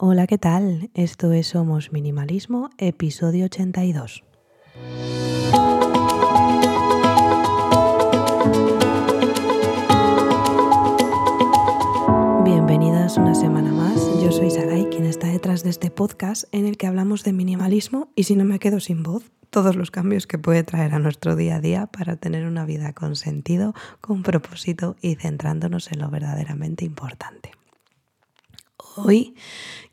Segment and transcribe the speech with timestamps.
[0.00, 0.90] Hola, ¿qué tal?
[0.94, 4.22] Esto es Somos Minimalismo, episodio 82.
[12.44, 13.96] Bienvenidas una semana más.
[14.22, 18.12] Yo soy Sarai, quien está detrás de este podcast en el que hablamos de minimalismo
[18.14, 21.34] y si no me quedo sin voz, todos los cambios que puede traer a nuestro
[21.34, 26.08] día a día para tener una vida con sentido, con propósito y centrándonos en lo
[26.08, 27.50] verdaderamente importante.
[28.96, 29.34] Hoy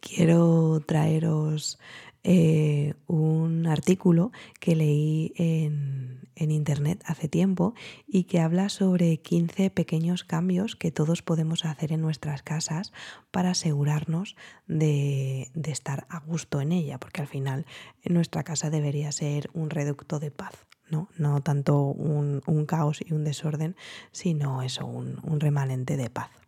[0.00, 1.78] quiero traeros
[2.24, 4.30] eh, un artículo
[4.60, 7.72] que leí en, internet hace tiempo
[8.08, 12.92] y que habla sobre 15 pequeños cambios que todos podemos hacer en nuestras casas
[13.30, 14.34] para asegurarnos
[14.66, 17.64] de, estar a gusto en ella, porque al final
[18.04, 20.66] nuestra casa debería ser un reducto de paz.
[20.90, 23.76] No, no tanto un, caos y un desorden,
[24.10, 26.41] sino eso, un remanente de paz.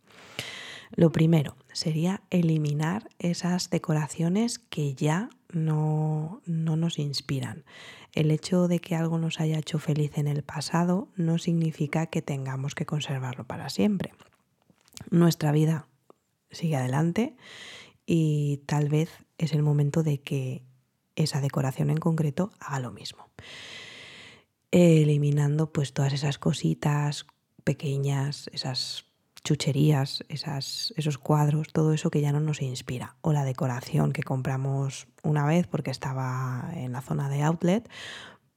[0.91, 7.65] Lo primero sería eliminar esas decoraciones que ya no, no, nos inspiran.
[8.13, 12.21] El hecho de que algo nos haya hecho feliz en el pasado no significa que
[12.21, 14.13] tengamos que conservarlo para siempre.
[15.09, 15.87] Nuestra vida
[16.51, 17.35] sigue adelante
[18.05, 20.63] y tal vez es el momento de que
[21.15, 23.29] esa decoración en concreto haga lo mismo.
[24.71, 27.25] Eliminando pues todas esas cositas
[27.63, 29.05] pequeñas, esas
[29.45, 33.15] chucherías, esas, esos cuadros, todo eso que ya no nos inspira.
[33.21, 37.89] O la decoración que compramos una vez porque estaba en la zona de outlet,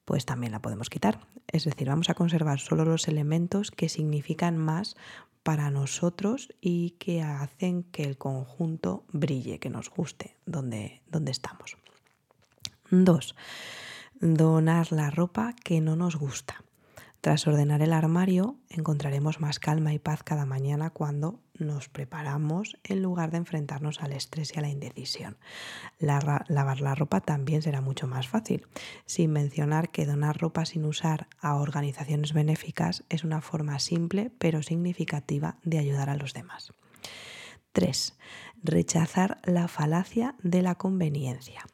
[0.05, 1.21] pues también la podemos quitar.
[1.47, 4.97] Es decir, vamos a conservar solo los elementos que significan más
[5.43, 11.77] para nosotros y que hacen que el conjunto brille, que nos guste donde, donde estamos.
[12.91, 13.35] Dos,
[14.21, 16.65] donar la ropa que no nos gusta.
[17.21, 23.03] Tras ordenar el armario, encontraremos más calma y paz cada mañana cuando nos preparamos en
[23.03, 25.37] lugar de enfrentarnos al estrés y a la indecisión.
[25.99, 28.67] lavar la ropa también será mucho más fácil,
[29.05, 34.63] sin mencionar que donar ropa sin usar a organizaciones benéficas es una forma simple pero
[34.63, 36.73] significativa de ayudar a los demás.
[37.73, 38.17] 3.
[38.63, 41.67] Rechazar la falacia de la conveniencia.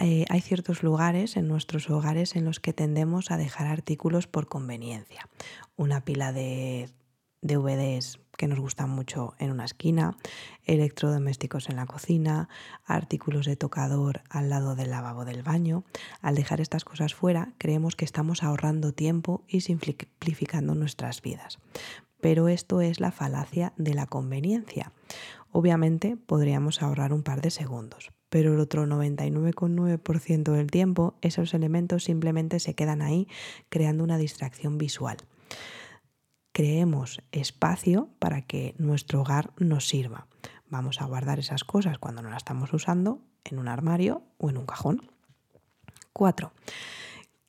[0.00, 4.48] Eh, hay ciertos lugares en nuestros hogares en los que tendemos a dejar artículos por
[4.48, 5.28] conveniencia.
[5.76, 6.88] Una pila de
[7.42, 10.16] DVDs que nos gustan mucho en una esquina,
[10.64, 12.48] electrodomésticos en la cocina,
[12.84, 15.84] artículos de tocador al lado del lavabo del baño.
[16.22, 21.58] Al dejar estas cosas fuera, creemos que estamos ahorrando tiempo y simplificando nuestras vidas.
[22.20, 24.92] Pero esto es la falacia de la conveniencia.
[25.50, 32.04] Obviamente podríamos ahorrar un par de segundos, pero el otro 99,9% del tiempo esos elementos
[32.04, 33.28] simplemente se quedan ahí
[33.68, 35.18] creando una distracción visual.
[36.52, 40.28] Creemos espacio para que nuestro hogar nos sirva.
[40.70, 44.56] Vamos a guardar esas cosas cuando no las estamos usando en un armario o en
[44.56, 45.10] un cajón.
[46.14, 46.54] 4.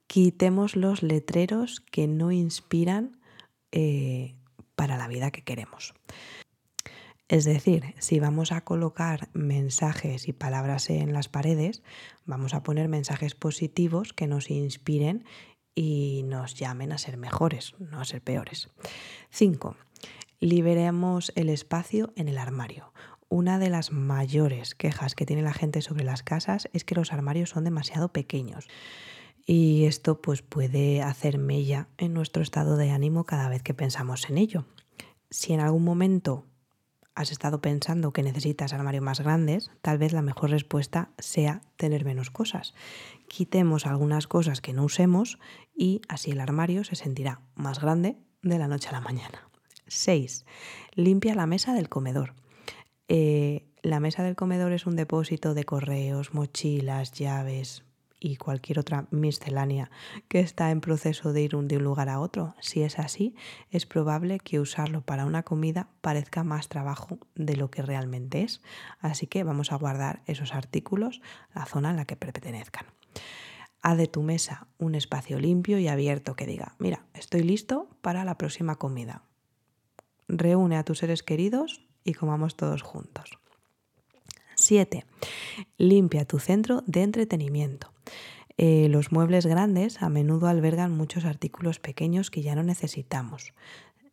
[0.08, 3.22] Quitemos los letreros que no inspiran
[3.72, 4.36] eh,
[4.76, 5.94] para la vida que queremos.
[7.30, 11.82] Es decir, si vamos a colocar mensajes y palabras en las paredes,
[12.26, 15.24] vamos a poner mensajes positivos que nos inspiren
[15.74, 18.70] y nos llamen a ser mejores, no a ser peores.
[19.32, 19.76] 5.
[20.40, 22.94] Liberemos el espacio en el armario.
[23.30, 27.14] Una de las mayores quejas que tiene la gente sobre las casas es que los
[27.14, 28.68] armarios son demasiado pequeños.
[29.46, 34.30] Y esto pues puede hacer mella en nuestro estado de ánimo cada vez que pensamos
[34.30, 34.66] en ello.
[35.32, 36.46] Si en algún momento
[37.16, 42.06] has estado pensando que necesitas armarios más grandes, tal vez la mejor respuesta sea tener
[42.06, 42.74] menos cosas.
[43.28, 45.40] Quitemos algunas cosas que no usemos
[45.76, 49.48] y así el armario se sentirá más grande de la noche a la mañana.
[49.88, 50.46] 6.
[50.96, 52.34] Limpia la mesa del comedor.
[53.08, 57.84] Eh, la mesa del comedor es un depósito de correos, mochilas, llaves,
[58.24, 59.92] y cualquier otra miscelánea
[60.30, 62.56] que está en proceso de ir de un lugar a otro.
[62.62, 63.36] Si es así,
[63.70, 68.62] es probable que usarlo para una comida parezca más trabajo de lo que realmente es.
[69.00, 71.22] Así que vamos a guardar esos artículos,
[71.54, 72.86] la zona en la que pertenezcan.
[73.82, 78.24] Haz de tu mesa un espacio limpio y abierto que diga, mira, estoy listo para
[78.24, 79.24] la próxima comida.
[80.30, 83.43] Reúne a tus seres queridos y comamos todos juntos.
[84.64, 85.06] 7.
[85.78, 87.92] Limpia tu centro de entretenimiento.
[88.58, 93.54] Eh, los muebles grandes a menudo albergan muchos artículos pequeños que ya no necesitamos.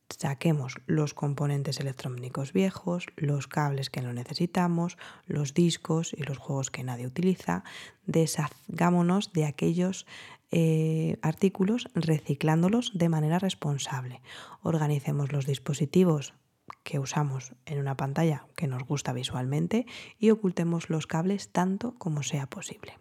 [0.08, 6.70] Saquemos los componentes electrónicos viejos, los cables que no necesitamos, los discos y los juegos
[6.70, 7.62] que nadie utiliza.
[8.06, 10.06] Deshagámonos de aquellos
[10.50, 14.20] eh, artículos reciclándolos de manera responsable.
[14.62, 16.35] Organicemos los dispositivos
[16.82, 19.87] que usamos en una pantalla que nos gusta visualmente
[20.19, 22.99] y ocultemos los cables tanto como sea posible.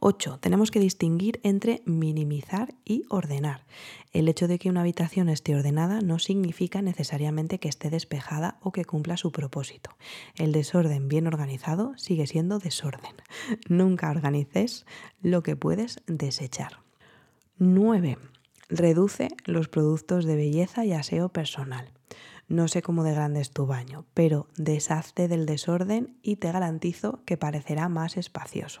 [0.00, 0.38] 8.
[0.40, 3.64] Tenemos que distinguir entre minimizar y ordenar.
[4.12, 8.72] El hecho de que una habitación esté ordenada no significa necesariamente que esté despejada o
[8.72, 9.96] que cumpla su propósito.
[10.36, 13.14] El desorden bien organizado sigue siendo desorden.
[13.68, 14.86] Nunca organices
[15.20, 16.80] lo que puedes desechar.
[17.58, 18.18] 9.
[18.68, 21.97] Reduce los productos de belleza y aseo personal.
[22.48, 27.22] No sé cómo de grande es tu baño, pero deshazte del desorden y te garantizo
[27.26, 28.80] que parecerá más espacioso.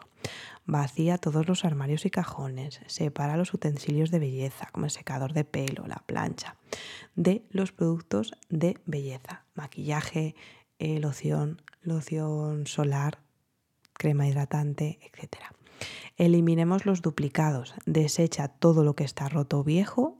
[0.64, 5.44] Vacía todos los armarios y cajones, separa los utensilios de belleza, como el secador de
[5.44, 6.56] pelo, la plancha,
[7.14, 10.34] de los productos de belleza, maquillaje,
[10.78, 13.18] eh, loción, loción solar,
[13.92, 15.42] crema hidratante, etc.
[16.16, 20.17] Eliminemos los duplicados, desecha todo lo que está roto o viejo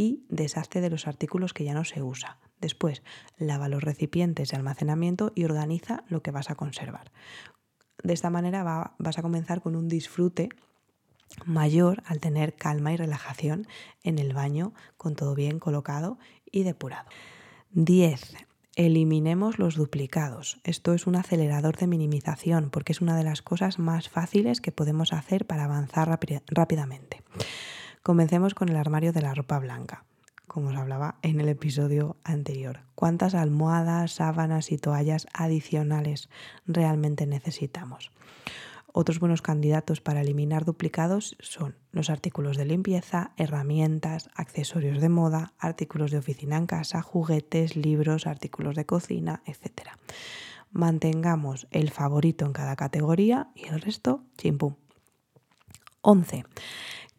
[0.00, 2.38] y deshazte de los artículos que ya no se usa.
[2.58, 3.02] Después,
[3.36, 7.12] lava los recipientes de almacenamiento y organiza lo que vas a conservar.
[8.02, 10.48] De esta manera vas a comenzar con un disfrute
[11.44, 13.66] mayor al tener calma y relajación
[14.02, 16.18] en el baño con todo bien colocado
[16.50, 17.06] y depurado.
[17.72, 18.36] 10.
[18.76, 20.62] Eliminemos los duplicados.
[20.64, 24.72] Esto es un acelerador de minimización porque es una de las cosas más fáciles que
[24.72, 26.08] podemos hacer para avanzar
[26.46, 27.22] rápidamente.
[28.02, 30.04] Comencemos con el armario de la ropa blanca
[30.50, 32.80] como os hablaba en el episodio anterior.
[32.96, 36.28] ¿Cuántas almohadas, sábanas y toallas adicionales
[36.66, 38.10] realmente necesitamos?
[38.92, 45.52] Otros buenos candidatos para eliminar duplicados son los artículos de limpieza, herramientas, accesorios de moda,
[45.56, 49.90] artículos de oficina en casa, juguetes, libros, artículos de cocina, etc.
[50.72, 54.74] Mantengamos el favorito en cada categoría y el resto, chimpum.
[56.00, 56.44] 11.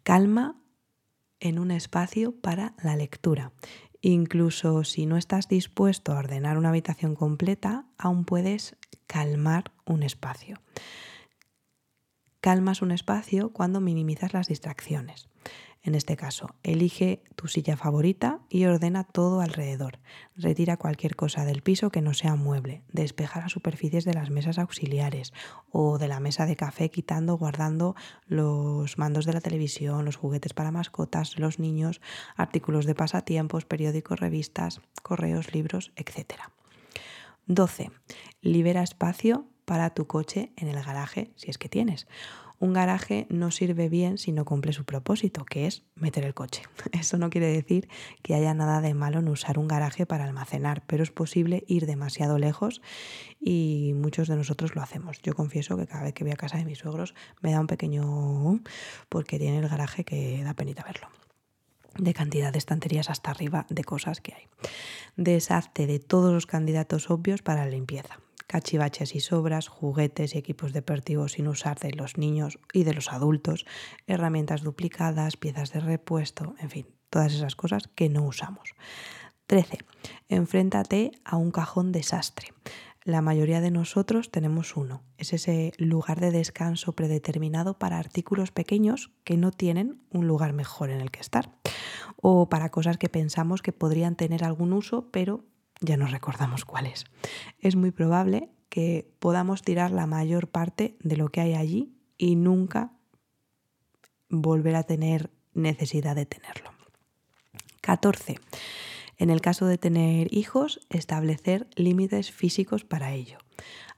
[0.02, 0.61] Calma
[1.42, 3.52] en un espacio para la lectura.
[4.00, 10.60] Incluso si no estás dispuesto a ordenar una habitación completa, aún puedes calmar un espacio.
[12.40, 15.28] Calmas un espacio cuando minimizas las distracciones.
[15.84, 19.98] En este caso, elige tu silla favorita y ordena todo alrededor.
[20.36, 22.84] Retira cualquier cosa del piso que no sea mueble.
[22.92, 25.32] Despeja las superficies de las mesas auxiliares
[25.72, 27.96] o de la mesa de café quitando, guardando
[28.26, 32.00] los mandos de la televisión, los juguetes para mascotas, los niños,
[32.36, 36.42] artículos de pasatiempos, periódicos, revistas, correos, libros, etc.
[37.46, 37.90] 12.
[38.40, 42.06] Libera espacio para tu coche en el garaje si es que tienes
[42.62, 46.62] un garaje no sirve bien si no cumple su propósito, que es meter el coche.
[46.92, 47.88] Eso no quiere decir
[48.22, 51.86] que haya nada de malo en usar un garaje para almacenar, pero es posible ir
[51.86, 52.80] demasiado lejos
[53.40, 55.20] y muchos de nosotros lo hacemos.
[55.22, 57.66] Yo confieso que cada vez que voy a casa de mis suegros me da un
[57.66, 58.60] pequeño
[59.08, 61.08] porque tiene el garaje que da penita verlo
[61.98, 64.48] de cantidad de estanterías hasta arriba de cosas que hay.
[65.16, 68.20] Deshazte de todos los candidatos obvios para la limpieza
[68.52, 73.10] cachivaches y sobras, juguetes y equipos deportivos sin usar de los niños y de los
[73.10, 73.64] adultos,
[74.06, 78.74] herramientas duplicadas, piezas de repuesto, en fin, todas esas cosas que no usamos.
[79.46, 79.78] 13.
[80.28, 82.48] Enfréntate a un cajón desastre.
[83.04, 85.02] La mayoría de nosotros tenemos uno.
[85.16, 90.90] Es ese lugar de descanso predeterminado para artículos pequeños que no tienen un lugar mejor
[90.90, 91.50] en el que estar.
[92.20, 95.42] O para cosas que pensamos que podrían tener algún uso, pero
[95.82, 97.04] ya no recordamos cuáles.
[97.58, 102.36] Es muy probable que podamos tirar la mayor parte de lo que hay allí y
[102.36, 102.92] nunca
[104.30, 106.70] volver a tener necesidad de tenerlo.
[107.82, 108.38] 14.
[109.18, 113.38] En el caso de tener hijos, establecer límites físicos para ello.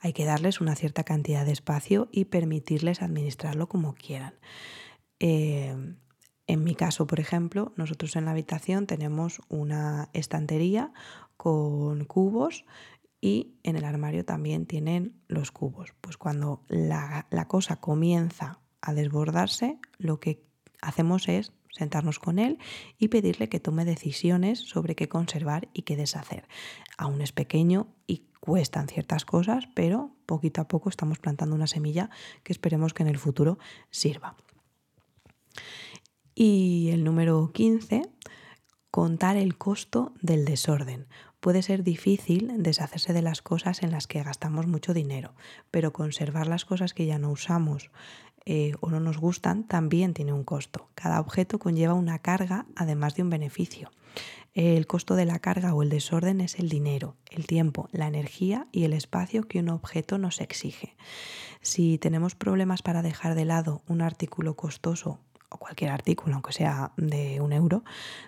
[0.00, 4.35] Hay que darles una cierta cantidad de espacio y permitirles administrarlo como quieran.
[5.20, 5.94] Eh,
[6.47, 10.92] en mi caso, por ejemplo, nosotros en la habitación tenemos una estantería
[11.44, 12.64] con cubos
[13.20, 15.92] y en el armario también tienen los cubos.
[16.00, 20.42] Pues cuando la, cosa comienza a desbordarse, lo que
[20.80, 22.58] hacemos es sentarnos con él
[22.96, 26.48] y pedirle que tome decisiones sobre qué conservar y qué deshacer.
[26.96, 32.08] Aún es pequeño y cuestan ciertas cosas, pero poquito a poco estamos plantando una semilla
[32.42, 33.58] que esperemos que en el futuro
[33.90, 34.34] sirva.
[36.34, 38.00] Y el número 15,
[38.94, 41.08] contar el costo del desorden.
[41.44, 45.34] Puede ser difícil deshacerse de las cosas en las que gastamos mucho dinero,
[45.70, 47.90] pero conservar las cosas que ya no usamos
[48.46, 50.88] eh, o no nos gustan también tiene un costo.
[50.94, 53.90] Cada objeto conlleva una carga además de un beneficio.
[54.54, 58.66] El costo de la carga o el desorden es el dinero, el tiempo, la energía
[58.72, 60.96] y el espacio que un objeto nos exige.
[61.60, 65.20] Si tenemos problemas para dejar de lado un artículo costoso
[65.54, 67.84] o cualquier artículo, aunque sea de un euro,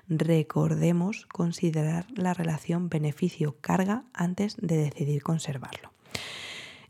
[0.08, 5.90] recordemos considerar la relación beneficio-carga antes de decidir conservarlo.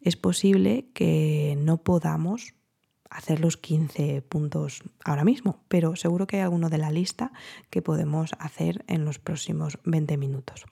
[0.02, 2.54] Es posible que no podamos
[3.08, 7.32] hacer los 15 puntos ahora mismo, pero seguro que hay alguno de la lista
[7.70, 10.66] que podemos hacer en los próximos 20 minutos.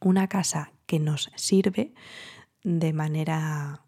[0.00, 1.94] Una casa que nos sirve
[2.64, 3.82] de manera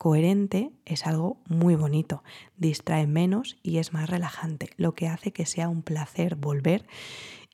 [0.00, 2.24] coherente es algo muy bonito,
[2.56, 6.86] distrae menos y es más relajante, lo que hace que sea un placer volver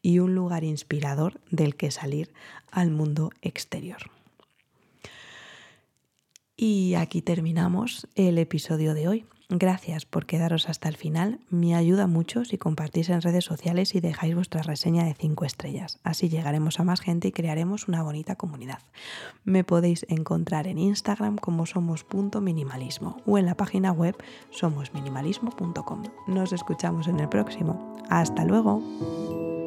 [0.00, 2.32] y un lugar inspirador del que salir
[2.70, 4.12] al mundo exterior.
[6.56, 9.26] Y aquí terminamos el episodio de hoy.
[9.48, 11.38] Gracias por quedaros hasta el final.
[11.50, 16.00] Me ayuda mucho si compartís en redes sociales y dejáis vuestra reseña de 5 estrellas.
[16.02, 18.80] Así llegaremos a más gente y crearemos una bonita comunidad.
[19.44, 24.16] Me podéis encontrar en Instagram como somos.minimalismo o en la página web
[24.50, 26.02] somosminimalismo.com.
[26.26, 27.96] Nos escuchamos en el próximo.
[28.08, 29.65] Hasta luego.